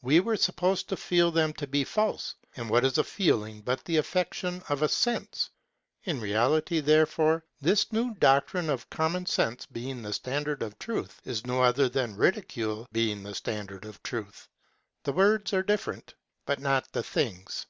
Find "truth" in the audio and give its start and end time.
10.78-11.20, 14.02-14.48